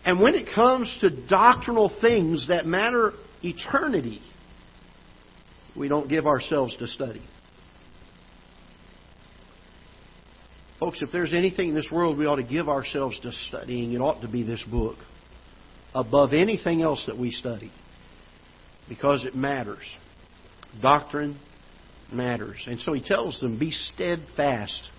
[0.05, 3.13] And when it comes to doctrinal things that matter
[3.43, 4.21] eternity,
[5.77, 7.23] we don't give ourselves to study.
[10.81, 13.99] Folks, if there's anything in this world we ought to give ourselves to studying, it
[13.99, 14.97] ought to be this book
[15.95, 17.71] above anything else that we study
[18.89, 19.89] because it matters.
[20.81, 21.39] Doctrine
[22.13, 22.65] matters.
[22.67, 24.91] And so he tells them, be steadfast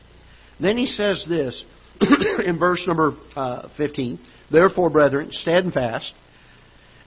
[0.62, 1.66] then he says this
[2.46, 4.20] in verse number uh, 15
[4.52, 6.14] Therefore, brethren, stand fast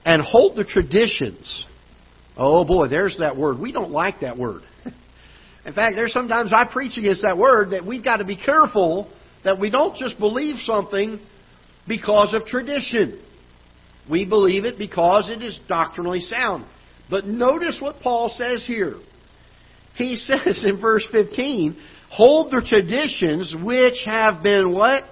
[0.03, 1.65] and hold the traditions.
[2.35, 3.59] Oh boy, there's that word.
[3.59, 4.63] We don't like that word.
[5.65, 9.11] In fact, there's sometimes I preach against that word that we've got to be careful
[9.43, 11.19] that we don't just believe something
[11.87, 13.21] because of tradition.
[14.09, 16.65] We believe it because it is doctrinally sound.
[17.09, 18.95] But notice what Paul says here.
[19.95, 21.77] He says in verse 15,
[22.11, 25.03] hold the traditions which have been what?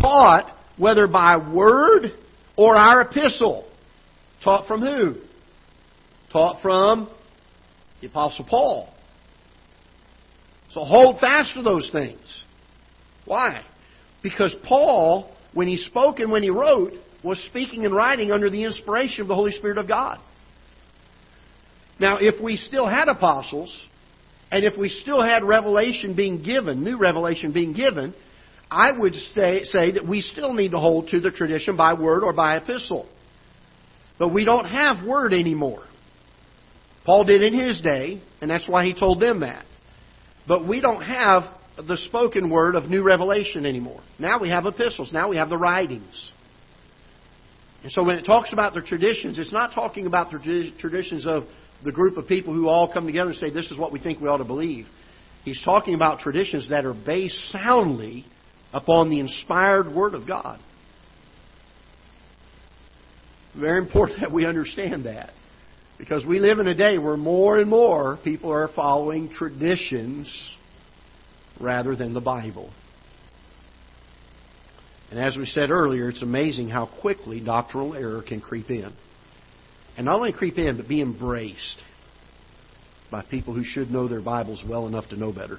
[0.00, 2.12] Taught, whether by word
[2.56, 3.68] or our epistle.
[4.42, 5.14] Taught from who?
[6.32, 7.08] Taught from
[8.00, 8.93] the Apostle Paul.
[10.74, 12.20] So hold fast to those things.
[13.24, 13.62] Why?
[14.22, 18.64] Because Paul, when he spoke and when he wrote, was speaking and writing under the
[18.64, 20.18] inspiration of the Holy Spirit of God.
[22.00, 23.86] Now, if we still had apostles,
[24.50, 28.12] and if we still had revelation being given, new revelation being given,
[28.68, 32.24] I would say, say that we still need to hold to the tradition by word
[32.24, 33.08] or by epistle.
[34.18, 35.84] But we don't have word anymore.
[37.06, 39.64] Paul did in his day, and that's why he told them that.
[40.46, 41.44] But we don't have
[41.76, 44.00] the spoken word of new revelation anymore.
[44.18, 45.12] Now we have epistles.
[45.12, 46.32] Now we have the writings.
[47.82, 51.44] And so when it talks about the traditions, it's not talking about the traditions of
[51.84, 54.20] the group of people who all come together and say, This is what we think
[54.20, 54.86] we ought to believe.
[55.44, 58.24] He's talking about traditions that are based soundly
[58.72, 60.58] upon the inspired Word of God.
[63.58, 65.30] Very important that we understand that.
[65.98, 70.56] Because we live in a day where more and more people are following traditions
[71.60, 72.70] rather than the Bible.
[75.10, 78.92] And as we said earlier, it's amazing how quickly doctrinal error can creep in.
[79.96, 81.80] And not only creep in, but be embraced
[83.12, 85.58] by people who should know their Bibles well enough to know better.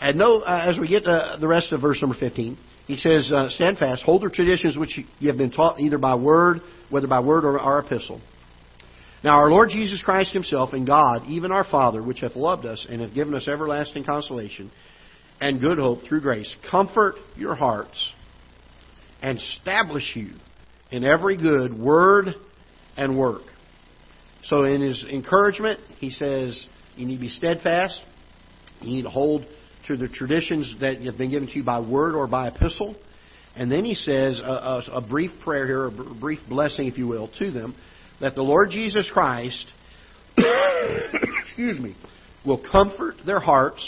[0.00, 2.58] And know, uh, as we get to the rest of verse number 15,
[2.88, 6.16] he says, uh, Stand fast, hold the traditions which you have been taught either by
[6.16, 8.20] word, whether by word or our epistle.
[9.24, 12.86] Now our Lord Jesus Christ himself and God, even our Father, which hath loved us
[12.88, 14.70] and hath given us everlasting consolation
[15.40, 18.12] and good hope through grace, comfort your hearts
[19.20, 20.30] and establish you
[20.90, 22.34] in every good word
[22.96, 23.42] and work.
[24.44, 28.00] So, in his encouragement, he says you need to be steadfast.
[28.80, 29.46] You need to hold
[29.86, 32.96] to the traditions that have been given to you by word or by epistle.
[33.54, 37.06] And then he says a, a, a brief prayer here, a brief blessing, if you
[37.06, 37.76] will, to them
[38.22, 39.66] that the Lord Jesus Christ,
[41.44, 41.94] excuse me,
[42.46, 43.84] will comfort their hearts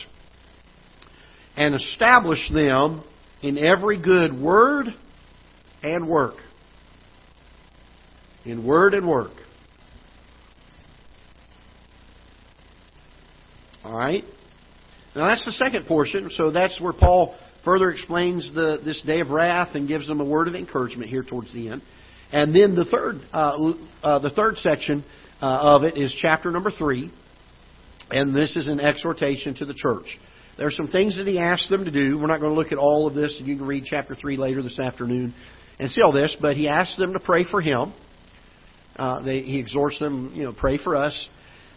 [1.57, 3.05] and establish them
[3.42, 4.87] in every good word
[5.83, 6.35] and work.
[8.44, 9.31] In word and work.
[13.85, 14.25] All right?
[15.14, 16.29] Now that's the second portion.
[16.35, 20.25] So that's where Paul further explains the, this day of wrath and gives them a
[20.25, 21.83] word of encouragement here towards the end.
[22.35, 25.05] And then the third, uh, uh, the third section
[25.40, 27.12] uh, of it is chapter number three,
[28.11, 30.18] and this is an exhortation to the church.
[30.59, 32.18] There are some things that he asks them to do.
[32.18, 33.37] We're not going to look at all of this.
[33.38, 35.33] and You can read chapter 3 later this afternoon
[35.79, 36.37] and see all this.
[36.40, 37.92] But he asks them to pray for him.
[38.97, 41.29] Uh, they, he exhorts them, you know, pray for us.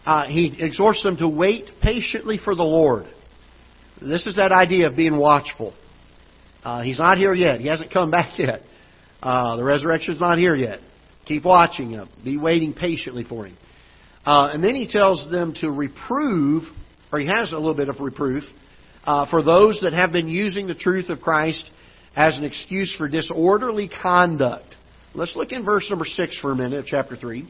[0.04, 3.06] Uh, he exhorts them to wait patiently for the Lord.
[4.00, 5.72] This is that idea of being watchful.
[6.64, 7.60] Uh, he's not here yet.
[7.60, 8.62] He hasn't come back yet.
[9.22, 10.80] Uh, the resurrection's not here yet.
[11.26, 12.08] Keep watching him.
[12.24, 13.56] Be waiting patiently for him.
[14.24, 16.64] Uh, and then he tells them to reprove,
[17.12, 18.44] or he has a little bit of reproof,
[19.04, 21.68] uh, for those that have been using the truth of Christ
[22.14, 24.74] as an excuse for disorderly conduct.
[25.14, 27.48] Let's look in verse number 6 for a minute of chapter 3.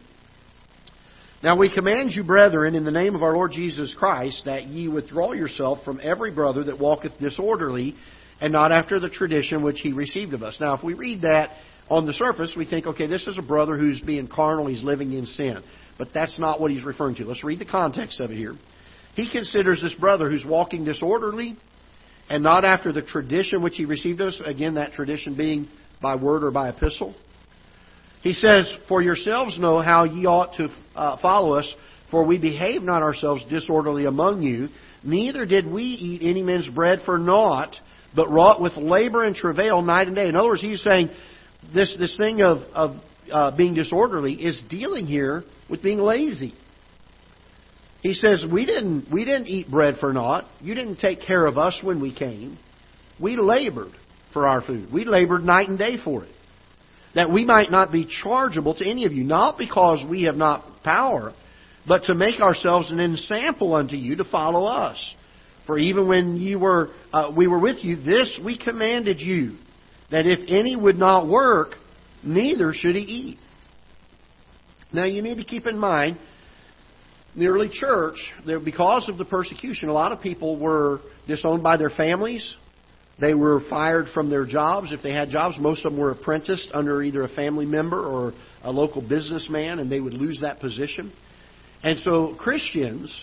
[1.43, 4.89] Now we command you, brethren, in the name of our Lord Jesus Christ, that ye
[4.89, 7.95] withdraw yourself from every brother that walketh disorderly,
[8.41, 10.57] and not after the tradition which he received of us.
[10.61, 11.51] Now, if we read that
[11.91, 15.13] on the surface, we think, okay, this is a brother who's being carnal, he's living
[15.13, 15.63] in sin.
[15.97, 17.25] But that's not what he's referring to.
[17.25, 18.55] Let's read the context of it here.
[19.15, 21.57] He considers this brother who's walking disorderly
[22.31, 25.69] and not after the tradition which he received of us, again, that tradition being
[26.01, 27.15] by word or by epistle.
[28.23, 31.75] He says, For yourselves know how ye ought to uh, follow us,
[32.11, 34.69] for we behave not ourselves disorderly among you,
[35.03, 37.75] neither did we eat any man's bread for naught,
[38.15, 40.29] but wrought with labor and travail night and day.
[40.29, 41.11] In other words, he's saying
[41.75, 42.97] this, this thing of, of
[43.31, 46.55] uh, being disorderly is dealing here with being lazy.
[48.03, 50.45] He says, we didn't, we didn't eat bread for naught.
[50.61, 52.59] You didn't take care of us when we came.
[53.21, 53.93] We labored
[54.33, 54.93] for our food.
[54.93, 56.31] We labored night and day for it.
[57.15, 60.65] That we might not be chargeable to any of you, not because we have not
[60.85, 61.33] power,
[61.87, 65.15] but to make ourselves an ensample unto you to follow us.
[65.69, 69.59] For even when you were, uh, we were with you, this we commanded you,
[70.11, 71.75] that if any would not work,
[72.25, 73.39] neither should he eat.
[74.95, 76.19] Now you need to keep in mind,
[77.37, 78.17] the early church,
[78.65, 82.57] because of the persecution, a lot of people were disowned by their families.
[83.21, 84.91] They were fired from their jobs.
[84.91, 88.33] If they had jobs, most of them were apprenticed under either a family member or
[88.63, 91.13] a local businessman, and they would lose that position.
[91.83, 93.15] And so Christians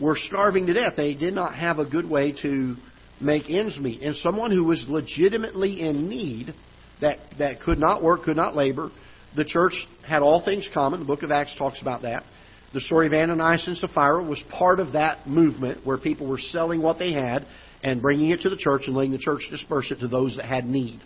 [0.00, 0.94] were starving to death.
[0.96, 2.76] They did not have a good way to
[3.20, 4.02] make ends meet.
[4.02, 6.54] And someone who was legitimately in need,
[7.00, 8.90] that, that could not work, could not labor,
[9.36, 9.74] the church
[10.06, 11.00] had all things common.
[11.00, 12.24] The book of Acts talks about that.
[12.72, 16.82] The story of Ananias and Sapphira was part of that movement where people were selling
[16.82, 17.46] what they had
[17.84, 20.46] and bringing it to the church and letting the church disperse it to those that
[20.46, 21.00] had need.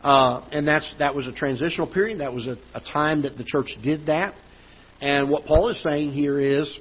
[0.00, 2.20] Uh, and that's that was a transitional period.
[2.20, 4.34] That was a, a, time that the church did that.
[5.00, 6.78] And what Paul is saying here is,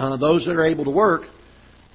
[0.00, 1.22] uh, those that are able to work,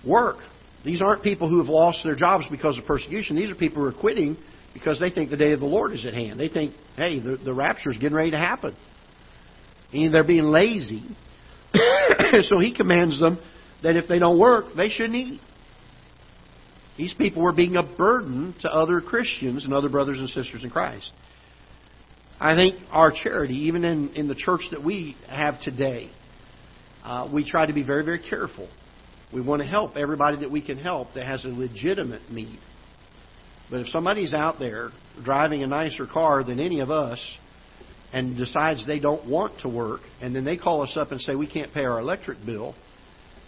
[0.06, 0.38] work.
[0.84, 3.36] These aren't people who have lost their jobs because of persecution.
[3.36, 4.38] These are people who are quitting
[4.74, 6.40] because they think the day of the Lord is at hand.
[6.40, 8.76] They think, hey, the, the rapture is getting ready to happen.
[9.92, 11.04] And they're being lazy.
[12.42, 13.40] so he commands them
[13.82, 15.42] that if they don't work, they shouldn't eat.
[16.98, 20.70] These people were being a burden to other Christians and other brothers and sisters in
[20.70, 21.12] Christ.
[22.40, 26.12] I think our charity, even in, in the church that we have today,
[27.06, 28.68] uh, we try to be very, very careful.
[29.32, 32.60] We want to help everybody that we can help that has a legitimate need.
[33.70, 34.90] But if somebody's out there
[35.24, 37.20] driving a nicer car than any of us
[38.12, 41.36] and decides they don't want to work, and then they call us up and say,
[41.36, 42.76] We can't pay our electric bill,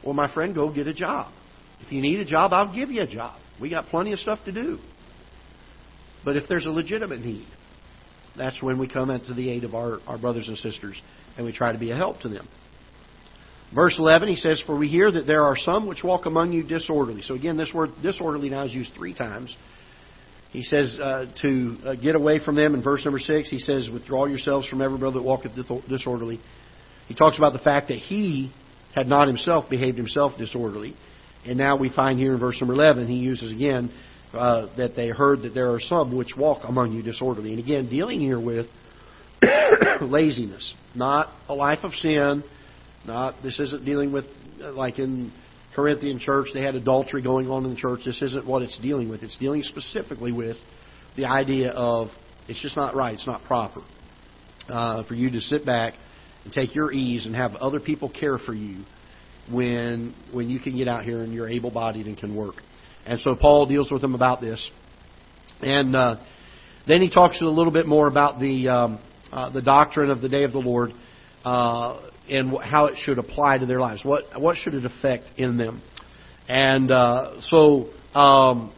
[0.04, 1.34] well, my friend, go get a job.
[1.82, 3.40] If you need a job, I'll give you a job.
[3.60, 4.78] We got plenty of stuff to do.
[6.24, 7.48] But if there's a legitimate need,
[8.38, 11.00] that's when we come into the aid of our, our brothers and sisters
[11.38, 12.48] and we try to be a help to them.
[13.74, 16.64] Verse 11, he says, For we hear that there are some which walk among you
[16.64, 17.22] disorderly.
[17.22, 19.56] So again, this word disorderly now is used three times.
[20.52, 23.50] He says uh, to uh, get away from them in verse number 6.
[23.50, 25.52] He says, Withdraw yourselves from every brother that walketh
[25.90, 26.40] disorderly.
[27.08, 28.54] He talks about the fact that he
[28.96, 30.96] had not himself behaved himself disorderly.
[31.46, 33.92] And now we find here in verse number 11, he uses again
[34.34, 37.52] uh, that they heard that there are some which walk among you disorderly.
[37.52, 38.68] And again, dealing here with
[40.02, 42.44] laziness, not a life of sin.
[43.08, 44.26] Not this isn't dealing with
[44.62, 45.32] uh, like in
[45.74, 48.02] Corinthian church they had adultery going on in the church.
[48.06, 49.24] This isn't what it's dealing with.
[49.24, 50.58] It's dealing specifically with
[51.16, 52.10] the idea of
[52.50, 53.14] it's just not right.
[53.14, 53.82] It's not proper
[54.68, 55.94] uh, for you to sit back
[56.44, 58.84] and take your ease and have other people care for you
[59.50, 62.56] when when you can get out here and you're able bodied and can work.
[63.06, 64.70] And so Paul deals with them about this.
[65.62, 66.18] And uh,
[66.86, 69.00] then he talks a little bit more about the um,
[69.32, 70.92] uh, the doctrine of the day of the Lord
[71.46, 74.04] uh, and how it should apply to their lives.
[74.04, 75.82] What what should it affect in them?
[76.48, 78.74] And uh, so, um,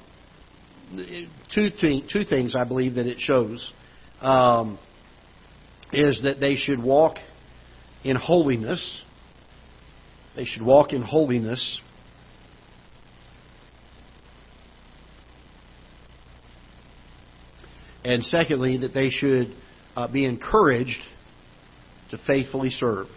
[1.53, 1.69] two
[2.11, 3.71] two things I believe that it shows
[4.21, 4.79] um,
[5.93, 7.17] is that they should walk
[8.03, 9.03] in holiness.
[10.35, 11.81] They should walk in holiness.
[18.03, 19.53] And secondly, that they should
[19.95, 21.01] uh, be encouraged
[22.11, 23.07] to faithfully serve.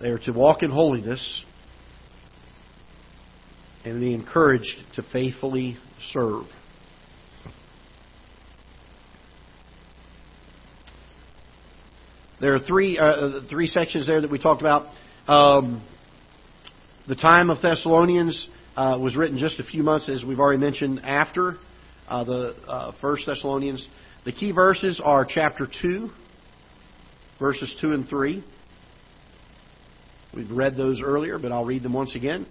[0.00, 1.44] They are to walk in holiness
[3.84, 5.78] and be encouraged to faithfully
[6.12, 6.44] serve.
[12.38, 14.92] There are three uh, three sections there that we talked about.
[15.26, 15.82] Um,
[17.08, 21.00] the time of Thessalonians uh, was written just a few months, as we've already mentioned,
[21.02, 21.56] after
[22.08, 23.88] uh, the uh, First Thessalonians.
[24.26, 26.10] The key verses are chapter two,
[27.38, 28.44] verses two and three.
[30.36, 32.46] We've read those earlier, but I'll read them once again.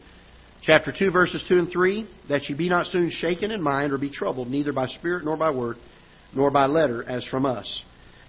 [0.64, 4.00] Chapter 2, verses 2 and 3 That ye be not soon shaken in mind or
[4.00, 5.78] be troubled, neither by spirit nor by word,
[6.34, 7.84] nor by letter, as from us,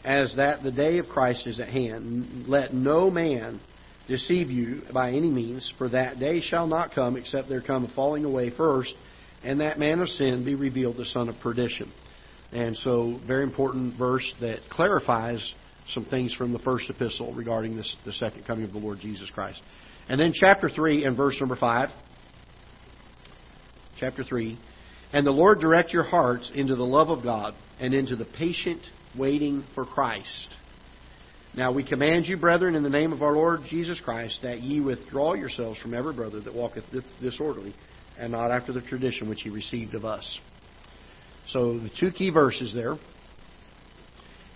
[0.04, 2.44] as that the day of Christ is at hand.
[2.46, 3.60] Let no man
[4.08, 7.94] deceive you by any means, for that day shall not come except there come a
[7.94, 8.92] falling away first,
[9.42, 11.90] and that man of sin be revealed, the son of perdition.
[12.52, 15.54] And so, very important verse that clarifies
[15.94, 19.30] some things from the first epistle regarding this, the second coming of the Lord Jesus
[19.30, 19.60] Christ.
[20.08, 21.90] And then chapter 3 and verse number 5
[23.98, 24.58] chapter 3.
[25.12, 28.80] And the Lord direct your hearts into the love of God and into the patient
[29.18, 30.48] waiting for Christ.
[31.54, 34.80] Now we command you, brethren, in the name of our Lord Jesus Christ, that ye
[34.80, 36.84] withdraw yourselves from every brother that walketh
[37.20, 37.74] disorderly,
[38.18, 40.38] and not after the tradition which he received of us.
[41.48, 42.96] So the two key verses there.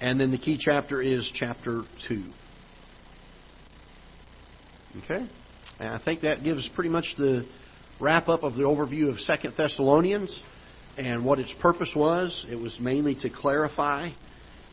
[0.00, 2.24] And then the key chapter is chapter 2.
[5.04, 5.28] Okay?
[5.78, 7.46] And I think that gives pretty much the
[8.00, 10.42] wrap up of the overview of Second Thessalonians
[10.96, 12.46] and what its purpose was.
[12.50, 14.10] It was mainly to clarify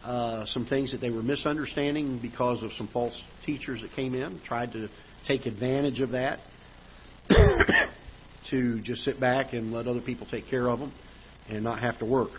[0.04, 4.40] uh, some things that they were misunderstanding because of some false teachers that came in,
[4.46, 4.88] tried to
[5.28, 6.40] take advantage of that
[8.50, 10.94] to just sit back and let other people take care of them
[11.50, 12.30] and not have to work.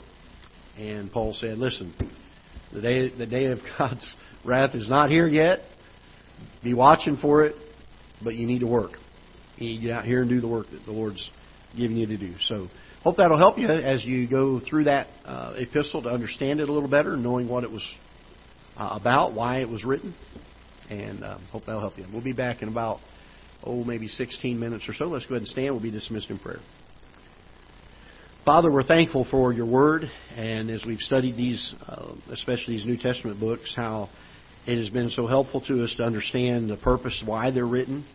[0.79, 1.93] And Paul said, "Listen,
[2.73, 4.15] the day the day of God's
[4.45, 5.61] wrath is not here yet.
[6.63, 7.55] Be watching for it,
[8.23, 8.93] but you need to work."
[9.59, 11.31] you need to get out here and do the work that the Lord's
[11.77, 12.35] giving you to do.
[12.43, 12.69] So,
[13.03, 16.73] hope that'll help you as you go through that uh, epistle to understand it a
[16.73, 17.85] little better, knowing what it was
[18.77, 20.15] uh, about, why it was written,
[20.89, 22.07] and um, hope that'll help you.
[22.13, 23.01] We'll be back in about
[23.65, 25.07] oh maybe 16 minutes or so.
[25.07, 25.75] Let's go ahead and stand.
[25.75, 26.61] We'll be dismissed in prayer.
[28.49, 32.97] Father, we're thankful for your word, and as we've studied these, uh, especially these New
[32.97, 34.09] Testament books, how
[34.67, 38.07] it has been so helpful to us to understand the purpose why they're written